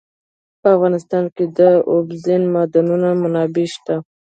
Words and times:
په 0.61 0.67
افغانستان 0.75 1.23
کې 1.35 1.45
د 1.57 1.59
اوبزین 1.91 2.43
معدنونه 2.53 3.09
منابع 3.21 3.65
شته. 3.73 3.95